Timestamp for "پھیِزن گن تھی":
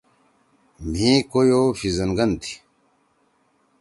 1.77-2.53